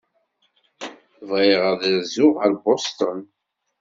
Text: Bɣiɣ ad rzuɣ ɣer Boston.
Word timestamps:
Bɣiɣ 1.29 1.61
ad 1.71 1.81
rzuɣ 1.97 2.33
ɣer 2.37 2.51
Boston. 2.63 3.19